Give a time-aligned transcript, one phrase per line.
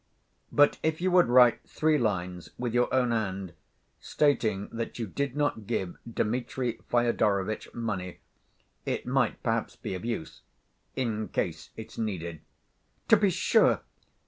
[0.51, 3.53] But if you would write three lines with your own hand,
[3.99, 8.17] stating that you did not give Dmitri Fyodorovitch money,
[8.83, 10.41] it might, perhaps, be of use...
[10.95, 12.41] in case it's needed...."
[13.09, 13.81] "To be sure!"